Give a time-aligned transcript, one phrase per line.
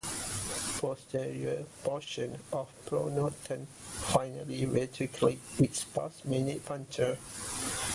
[0.79, 7.19] Posterior portion of pronotum finely reticulate with sparse minute punctures.